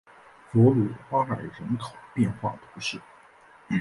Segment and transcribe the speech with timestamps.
[0.49, 2.99] 弗鲁阿尔人口变化图示